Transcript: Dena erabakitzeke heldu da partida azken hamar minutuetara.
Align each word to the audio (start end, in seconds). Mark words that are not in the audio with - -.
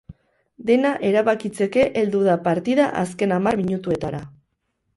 Dena 0.69 0.93
erabakitzeke 1.09 1.85
heldu 2.01 2.23
da 2.29 2.39
partida 2.49 2.89
azken 3.05 3.37
hamar 3.39 3.61
minutuetara. 3.63 4.27